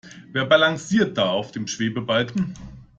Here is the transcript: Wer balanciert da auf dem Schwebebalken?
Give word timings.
Wer 0.31 0.45
balanciert 0.47 1.15
da 1.15 1.29
auf 1.29 1.51
dem 1.51 1.67
Schwebebalken? 1.67 2.55